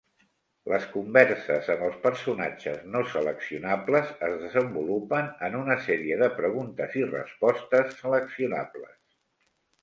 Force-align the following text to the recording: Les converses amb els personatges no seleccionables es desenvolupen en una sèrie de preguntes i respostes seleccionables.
Les 0.71 0.85
converses 0.93 1.67
amb 1.73 1.83
els 1.87 1.99
personatges 2.05 2.79
no 2.95 3.01
seleccionables 3.11 4.15
es 4.29 4.39
desenvolupen 4.45 5.29
en 5.49 5.59
una 5.61 5.77
sèrie 5.89 6.19
de 6.23 6.31
preguntes 6.41 6.97
i 7.03 7.05
respostes 7.13 7.95
seleccionables. 8.01 8.99